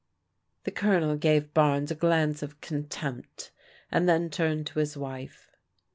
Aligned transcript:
The 0.63 0.71
Colonel 0.71 1.15
gave 1.15 1.53
Barnes 1.53 1.91
a 1.91 1.93
glance 1.95 2.41
of 2.41 2.59
contempt, 2.59 3.51
and 3.91 4.09
then 4.09 4.31
turned 4.31 4.65
to 4.67 4.79
his 4.79 4.97
wife. 4.97 5.51